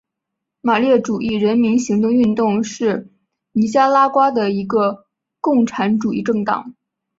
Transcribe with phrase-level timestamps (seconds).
[0.61, 3.11] 马列主义人民行动运动是
[3.51, 5.05] 尼加拉瓜的一个
[5.39, 6.73] 共产主义政党。